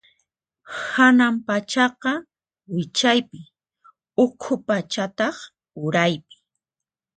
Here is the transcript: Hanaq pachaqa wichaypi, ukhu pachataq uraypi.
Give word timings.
Hanaq 0.89 1.35
pachaqa 1.47 2.11
wichaypi, 2.73 3.41
ukhu 4.23 4.53
pachataq 4.67 5.35
uraypi. 5.83 6.35